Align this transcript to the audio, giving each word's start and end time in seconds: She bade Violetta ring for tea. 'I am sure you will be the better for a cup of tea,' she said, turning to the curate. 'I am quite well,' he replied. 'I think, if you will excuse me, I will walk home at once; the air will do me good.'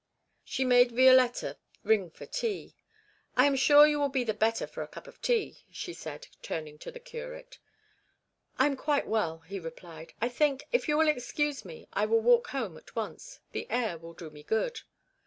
She 0.43 0.65
bade 0.65 0.91
Violetta 0.93 1.59
ring 1.83 2.09
for 2.09 2.25
tea. 2.25 2.75
'I 3.37 3.45
am 3.45 3.55
sure 3.55 3.85
you 3.85 3.99
will 3.99 4.09
be 4.09 4.23
the 4.23 4.33
better 4.33 4.65
for 4.65 4.81
a 4.81 4.87
cup 4.87 5.05
of 5.05 5.21
tea,' 5.21 5.59
she 5.69 5.93
said, 5.93 6.25
turning 6.41 6.79
to 6.79 6.89
the 6.89 6.99
curate. 6.99 7.59
'I 8.57 8.65
am 8.65 8.75
quite 8.77 9.05
well,' 9.05 9.41
he 9.41 9.59
replied. 9.59 10.13
'I 10.19 10.29
think, 10.29 10.63
if 10.71 10.87
you 10.87 10.97
will 10.97 11.07
excuse 11.07 11.63
me, 11.63 11.87
I 11.93 12.07
will 12.07 12.19
walk 12.19 12.47
home 12.47 12.77
at 12.77 12.95
once; 12.95 13.41
the 13.51 13.69
air 13.69 13.95
will 13.99 14.13
do 14.13 14.31
me 14.31 14.41
good.' 14.41 14.81